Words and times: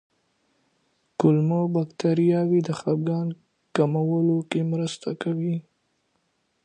کولمو 1.19 1.61
بکتریاوې 1.73 2.59
د 2.63 2.69
خپګان 2.79 3.27
د 3.33 3.35
کمولو 3.75 4.37
کې 4.49 4.61
مرسته 4.71 5.09
کوي. 5.21 5.57